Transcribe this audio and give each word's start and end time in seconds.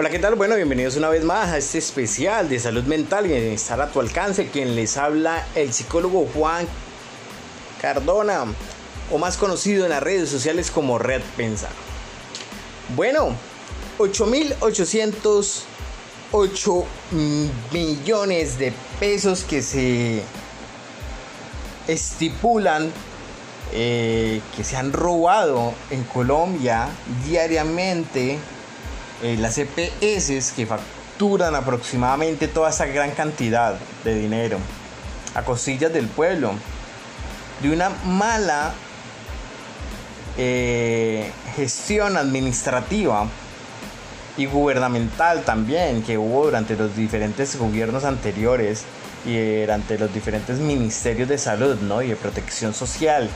Hola, 0.00 0.08
¿qué 0.08 0.18
tal? 0.18 0.34
Bueno, 0.34 0.56
bienvenidos 0.56 0.96
una 0.96 1.10
vez 1.10 1.24
más 1.24 1.50
a 1.50 1.58
este 1.58 1.76
especial 1.76 2.48
de 2.48 2.58
salud 2.58 2.84
mental 2.84 3.26
y 3.26 3.28
bienestar 3.28 3.82
a 3.82 3.90
tu 3.90 4.00
alcance. 4.00 4.48
Quien 4.48 4.74
les 4.74 4.96
habla, 4.96 5.46
el 5.54 5.74
psicólogo 5.74 6.26
Juan 6.32 6.66
Cardona, 7.82 8.46
o 9.10 9.18
más 9.18 9.36
conocido 9.36 9.84
en 9.84 9.90
las 9.90 10.02
redes 10.02 10.30
sociales 10.30 10.70
como 10.70 10.98
Red 10.98 11.20
Pensar. 11.36 11.68
Bueno, 12.96 13.36
8.808 13.98 16.84
millones 17.70 18.58
de 18.58 18.72
pesos 18.98 19.44
que 19.44 19.60
se 19.60 20.22
estipulan 21.88 22.90
eh, 23.74 24.40
que 24.56 24.64
se 24.64 24.78
han 24.78 24.94
robado 24.94 25.74
en 25.90 26.04
Colombia 26.04 26.88
diariamente 27.26 28.38
eh, 29.22 29.36
las 29.38 29.58
EPS 29.58 30.52
que 30.52 30.66
facturan 30.66 31.54
aproximadamente 31.54 32.48
toda 32.48 32.70
esa 32.70 32.86
gran 32.86 33.10
cantidad 33.10 33.78
de 34.04 34.14
dinero 34.14 34.58
a 35.34 35.42
costillas 35.42 35.92
del 35.92 36.06
pueblo 36.06 36.52
de 37.62 37.70
una 37.70 37.90
mala 38.06 38.72
eh, 40.38 41.30
gestión 41.54 42.16
administrativa 42.16 43.26
y 44.36 44.46
gubernamental 44.46 45.42
también 45.44 46.02
que 46.02 46.16
hubo 46.16 46.46
durante 46.46 46.76
los 46.76 46.96
diferentes 46.96 47.56
gobiernos 47.56 48.04
anteriores 48.04 48.84
y 49.26 49.60
durante 49.60 49.98
los 49.98 50.12
diferentes 50.14 50.58
ministerios 50.58 51.28
de 51.28 51.36
salud 51.36 51.76
¿no? 51.80 52.00
y 52.00 52.08
de 52.08 52.16
protección 52.16 52.72
social 52.72 53.28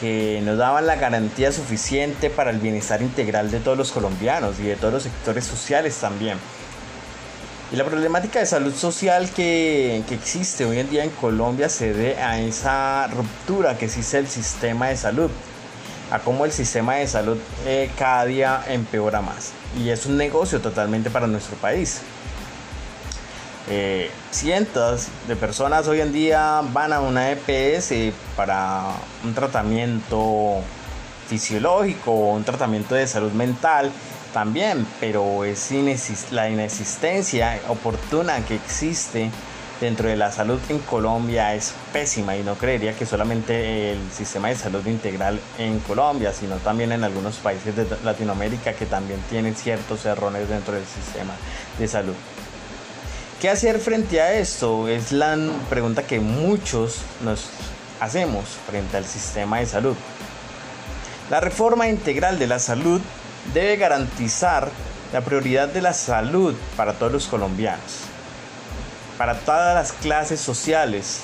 que 0.00 0.40
nos 0.44 0.58
daban 0.58 0.86
la 0.86 0.96
garantía 0.96 1.52
suficiente 1.52 2.30
para 2.30 2.50
el 2.50 2.58
bienestar 2.58 3.02
integral 3.02 3.50
de 3.50 3.60
todos 3.60 3.76
los 3.76 3.92
colombianos 3.92 4.58
y 4.60 4.64
de 4.64 4.76
todos 4.76 4.94
los 4.94 5.02
sectores 5.02 5.44
sociales 5.44 5.96
también. 5.96 6.38
Y 7.72 7.76
la 7.76 7.84
problemática 7.84 8.38
de 8.38 8.46
salud 8.46 8.74
social 8.74 9.30
que, 9.30 10.04
existe 10.10 10.64
hoy 10.64 10.78
en 10.78 10.90
día 10.90 11.02
en 11.02 11.10
Colombia 11.10 11.68
se 11.68 11.92
debe 11.92 12.22
a 12.22 12.38
esa 12.38 13.08
ruptura 13.08 13.76
que 13.76 13.86
existe 13.86 14.18
el 14.18 14.28
sistema 14.28 14.88
de 14.88 14.96
salud, 14.96 15.30
a 16.10 16.18
cómo 16.20 16.44
el 16.44 16.52
sistema 16.52 16.96
de 16.96 17.08
salud 17.08 17.38
eh, 17.66 17.90
cada 17.98 18.26
día 18.26 18.62
empeora 18.68 19.22
más. 19.22 19.52
Y 19.76 19.88
es 19.88 20.06
un 20.06 20.16
negocio 20.16 20.60
totalmente 20.60 21.10
para 21.10 21.26
nuestro 21.26 21.56
país. 21.56 22.02
Eh, 23.68 24.10
cientos 24.30 25.08
de 25.26 25.36
personas 25.36 25.88
hoy 25.88 26.00
en 26.00 26.12
día 26.12 26.60
van 26.72 26.92
a 26.92 27.00
una 27.00 27.30
EPS 27.30 28.12
para 28.36 28.90
un 29.24 29.32
tratamiento 29.34 30.60
fisiológico 31.28 32.12
o 32.12 32.34
un 32.34 32.44
tratamiento 32.44 32.94
de 32.94 33.06
salud 33.06 33.32
mental 33.32 33.90
también, 34.34 34.86
pero 35.00 35.44
es 35.44 35.70
la 36.30 36.50
inexistencia 36.50 37.60
oportuna 37.68 38.44
que 38.44 38.56
existe 38.56 39.30
dentro 39.80 40.08
de 40.08 40.16
la 40.16 40.30
salud 40.30 40.60
en 40.68 40.78
Colombia 40.80 41.54
es 41.54 41.74
pésima 41.92 42.36
y 42.36 42.42
no 42.42 42.54
creería 42.54 42.94
que 42.94 43.06
solamente 43.06 43.92
el 43.92 43.98
sistema 44.12 44.48
de 44.48 44.56
salud 44.56 44.86
integral 44.86 45.40
en 45.58 45.78
Colombia, 45.80 46.32
sino 46.32 46.56
también 46.56 46.92
en 46.92 47.04
algunos 47.04 47.36
países 47.36 47.74
de 47.74 47.86
Latinoamérica 48.04 48.72
que 48.74 48.86
también 48.86 49.20
tienen 49.30 49.54
ciertos 49.54 50.04
errores 50.06 50.48
dentro 50.48 50.74
del 50.74 50.84
sistema 50.86 51.34
de 51.78 51.88
salud. 51.88 52.14
¿Qué 53.44 53.50
hacer 53.50 53.78
frente 53.78 54.22
a 54.22 54.32
esto? 54.32 54.88
Es 54.88 55.12
la 55.12 55.36
pregunta 55.68 56.06
que 56.06 56.18
muchos 56.18 57.02
nos 57.22 57.50
hacemos 58.00 58.46
frente 58.66 58.96
al 58.96 59.04
sistema 59.04 59.58
de 59.58 59.66
salud. 59.66 59.94
La 61.28 61.40
reforma 61.40 61.86
integral 61.86 62.38
de 62.38 62.46
la 62.46 62.58
salud 62.58 63.02
debe 63.52 63.76
garantizar 63.76 64.70
la 65.12 65.20
prioridad 65.20 65.68
de 65.68 65.82
la 65.82 65.92
salud 65.92 66.54
para 66.74 66.94
todos 66.94 67.12
los 67.12 67.26
colombianos, 67.26 68.04
para 69.18 69.34
todas 69.34 69.74
las 69.74 69.92
clases 69.92 70.40
sociales 70.40 71.20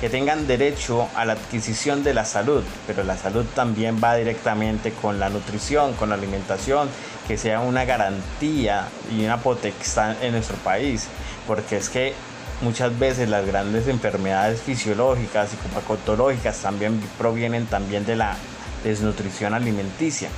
que 0.00 0.10
tengan 0.10 0.46
derecho 0.46 1.08
a 1.14 1.24
la 1.24 1.34
adquisición 1.34 2.04
de 2.04 2.14
la 2.14 2.24
salud, 2.24 2.62
pero 2.86 3.02
la 3.04 3.16
salud 3.16 3.44
también 3.54 4.00
va 4.02 4.16
directamente 4.16 4.92
con 4.92 5.18
la 5.18 5.30
nutrición, 5.30 5.94
con 5.94 6.10
la 6.10 6.16
alimentación, 6.16 6.88
que 7.26 7.38
sea 7.38 7.60
una 7.60 7.84
garantía 7.84 8.88
y 9.10 9.24
una 9.24 9.38
potestad 9.38 10.22
en 10.22 10.32
nuestro 10.32 10.56
país 10.58 11.08
porque 11.46 11.76
es 11.76 11.88
que 11.88 12.12
muchas 12.60 12.98
veces 12.98 13.28
las 13.28 13.46
grandes 13.46 13.86
enfermedades 13.88 14.60
fisiológicas 14.60 15.50
y 15.52 15.56
psicopatológicas 15.56 16.58
también 16.58 17.00
provienen 17.18 17.66
también 17.66 18.04
de 18.04 18.16
la 18.16 18.36
desnutrición 18.84 19.54
alimenticia. 19.54 20.28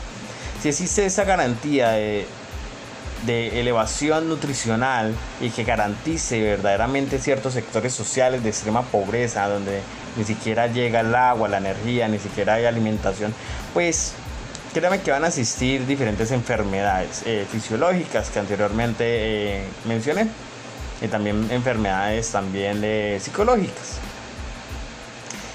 Si 0.61 0.69
existe 0.69 1.07
esa 1.07 1.25
garantía 1.25 1.91
de, 1.91 2.27
de 3.27 3.61
elevación 3.61 4.29
nutricional 4.29 5.15
y 5.41 5.51
que 5.51 5.65
garantice 5.65 6.41
verdaderamente 6.41 7.19
ciertos 7.19 7.55
sectores 7.55 7.93
sociales 7.93 8.43
de 8.43 8.51
extrema 8.51 8.83
pobreza, 8.83 9.49
donde 9.49 9.81
ni 10.17 10.25
siquiera 10.25 10.67
llega 10.67 11.01
el 11.01 11.15
agua, 11.15 11.49
la 11.49 11.59
energía, 11.59 12.09
ni 12.09 12.19
siquiera 12.19 12.55
hay 12.55 12.65
alimentación, 12.65 13.35
pues 13.75 14.13
créame 14.73 15.01
que 15.01 15.11
van 15.11 15.25
a 15.25 15.29
existir 15.29 15.87
diferentes 15.87 16.31
enfermedades 16.31 17.23
eh, 17.27 17.47
fisiológicas 17.51 18.31
que 18.31 18.39
anteriormente 18.39 19.05
eh, 19.07 19.65
mencioné 19.87 20.29
y 21.01 21.09
también 21.09 21.49
enfermedades 21.51 22.31
también 22.31 22.83
psicológicas. 23.21 23.99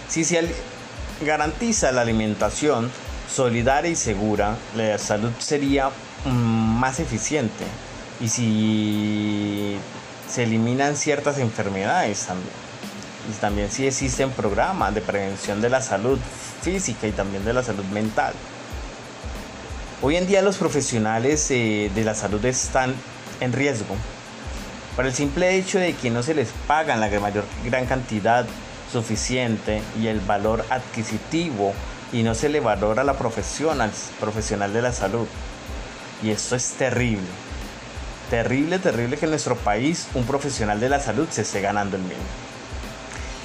Si 0.08 0.24
se 0.24 0.42
garantiza 1.26 1.92
la 1.92 2.02
alimentación 2.02 2.92
solidaria 3.34 3.90
y 3.90 3.96
segura, 3.96 4.56
la 4.76 4.98
salud 4.98 5.32
sería 5.40 5.90
más 6.84 7.00
eficiente 7.00 7.64
y 8.20 8.28
si 8.28 9.78
se 10.30 10.44
eliminan 10.44 10.98
ciertas 10.98 11.38
enfermedades 11.38 12.26
también. 12.26 12.56
Y 13.30 13.40
también 13.40 13.72
si 13.72 13.88
existen 13.88 14.32
programas 14.32 14.94
de 14.94 15.00
prevención 15.00 15.62
de 15.62 15.70
la 15.70 15.82
salud 15.82 16.20
física 16.62 17.08
y 17.08 17.14
también 17.14 17.46
de 17.46 17.54
la 17.54 17.64
salud 17.64 17.86
mental. 17.86 18.34
Hoy 20.02 20.18
en 20.18 20.28
día 20.28 20.42
los 20.42 20.58
profesionales 20.58 21.50
eh, 21.52 21.90
de 21.96 22.04
la 22.04 22.16
salud 22.16 22.44
están 22.44 22.94
en 23.40 23.54
riesgo 23.54 23.96
por 24.98 25.06
el 25.06 25.14
simple 25.14 25.56
hecho 25.56 25.80
de 25.80 25.94
que 25.94 26.10
no 26.10 26.22
se 26.22 26.34
les 26.34 26.50
pagan 26.68 27.00
la 27.00 27.08
mayor 27.22 27.46
gran 27.64 27.86
cantidad 27.86 28.46
suficiente 28.92 29.82
y 29.98 30.08
el 30.08 30.20
valor 30.20 30.66
adquisitivo 30.70 31.74
y 32.12 32.24
no 32.24 32.36
se 32.36 32.50
le 32.50 32.60
valora 32.60 33.06
la 33.06 33.14
profesión 33.14 33.80
al 33.80 33.92
profesional 34.20 34.74
de 34.74 34.82
la 34.82 34.92
salud. 34.92 35.28
Y 36.24 36.32
esto 36.32 36.56
es 36.56 36.72
terrible. 36.72 37.28
Terrible, 38.30 38.80
terrible 38.80 39.18
que 39.18 39.26
en 39.26 39.32
nuestro 39.32 39.58
país 39.58 40.08
un 40.16 40.26
profesional 40.26 40.80
de 40.80 40.88
la 40.90 41.00
salud 41.00 41.28
se 41.30 41.42
esté 41.42 41.62
ganando 41.62 41.98
el 41.98 42.04
mínimo. 42.04 42.22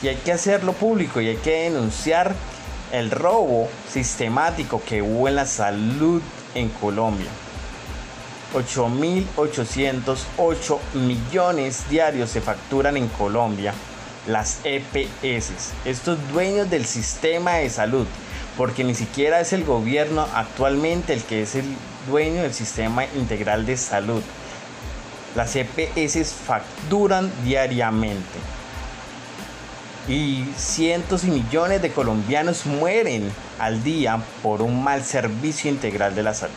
Y 0.03 0.09
hay 0.09 0.17
que 0.17 0.33
hacerlo 0.33 0.73
público 0.73 1.21
y 1.21 1.29
hay 1.29 1.37
que 1.37 1.65
denunciar 1.65 2.35
el 2.93 3.11
robo 3.11 3.69
sistemático 3.93 4.81
que 4.87 5.03
hubo 5.03 5.29
en 5.29 5.35
la 5.35 5.45
salud 5.47 6.23
en 6.55 6.69
Colombia. 6.69 7.29
8.808 8.55 10.79
millones 10.95 11.91
diarios 11.91 12.31
se 12.31 12.41
facturan 12.41 12.97
en 12.97 13.09
Colombia 13.09 13.75
las 14.27 14.61
EPS, 14.65 15.73
estos 15.85 16.19
dueños 16.33 16.71
del 16.71 16.87
sistema 16.87 17.55
de 17.55 17.69
salud, 17.71 18.07
porque 18.57 18.85
ni 18.85 18.95
siquiera 18.95 19.41
es 19.41 19.53
el 19.53 19.65
gobierno 19.65 20.29
actualmente 20.35 21.13
el 21.13 21.25
que 21.25 21.43
es 21.43 21.57
el 21.57 21.67
dueño 22.09 22.43
del 22.43 22.55
sistema 22.55 23.05
integral 23.05 23.65
de 23.67 23.77
salud. 23.77 24.23
Las 25.37 25.55
EPS 25.55 26.33
facturan 26.33 27.31
diariamente 27.45 28.39
y 30.09 30.45
cientos 30.57 31.25
y 31.25 31.31
millones 31.31 31.83
de 31.83 31.93
colombianos 31.93 32.67
mueren 32.67 33.31
al 33.59 33.85
día 33.85 34.19
por 34.43 34.63
un 34.63 34.83
mal 34.83 35.05
servicio 35.05 35.71
integral 35.71 36.15
de 36.15 36.23
la 36.23 36.35
salud 36.35 36.55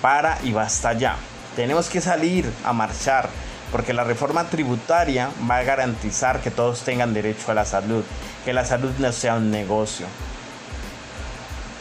para 0.00 0.38
y 0.44 0.52
basta 0.52 0.92
ya. 0.92 1.16
Tenemos 1.56 1.88
que 1.88 2.00
salir 2.00 2.48
a 2.64 2.72
marchar 2.72 3.28
porque 3.72 3.92
la 3.92 4.04
reforma 4.04 4.44
tributaria 4.44 5.30
va 5.50 5.56
a 5.58 5.64
garantizar 5.64 6.40
que 6.40 6.50
todos 6.50 6.82
tengan 6.82 7.12
derecho 7.12 7.50
a 7.50 7.54
la 7.54 7.64
salud, 7.64 8.04
que 8.44 8.52
la 8.52 8.64
salud 8.64 8.92
no 8.98 9.10
sea 9.10 9.34
un 9.34 9.50
negocio. 9.50 10.06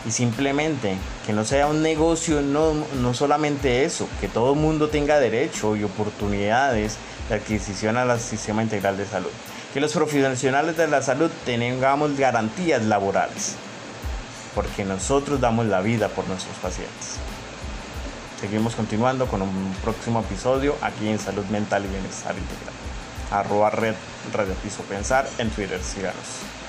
Y 0.06 0.12
simplemente 0.12 0.98
que 1.26 1.34
no 1.34 1.44
sea 1.44 1.68
un 1.68 1.82
negocio, 1.82 2.42
no, 2.42 2.74
no 3.02 3.14
solamente 3.14 3.86
eso, 3.86 4.08
que 4.22 4.28
todo 4.28 4.54
el 4.54 4.60
mundo 4.60 4.90
tenga 4.90 5.20
derecho 5.20 5.76
y 5.76 5.84
oportunidades 5.84 6.98
de 7.28 7.36
adquisición 7.36 7.98
al 7.98 8.20
sistema 8.20 8.62
integral 8.62 8.98
de 8.98 9.08
salud. 9.08 9.32
Que 9.74 9.82
los 9.82 9.94
profesionales 9.94 10.78
de 10.78 10.88
la 10.88 11.02
salud 11.02 11.32
tengamos 11.44 12.18
garantías 12.18 12.84
laborales, 12.84 13.56
porque 14.54 14.86
nosotros 14.86 15.42
damos 15.42 15.66
la 15.66 15.82
vida 15.82 16.08
por 16.10 16.28
nuestros 16.28 16.56
pacientes. 16.58 17.18
Seguimos 18.40 18.76
continuando 18.76 19.26
con 19.26 19.42
un 19.42 19.76
próximo 19.82 20.20
episodio 20.20 20.76
aquí 20.82 21.08
en 21.08 21.18
Salud 21.18 21.46
Mental 21.46 21.84
y 21.84 21.88
Bienestar 21.88 22.36
Integral. 22.38 22.74
Arroba 23.32 23.70
red 23.72 23.96
Radio 24.34 24.54
Piso 24.56 24.84
Pensar 24.84 25.28
en 25.40 25.50
Twitter. 25.50 25.82
Síganos. 25.82 26.65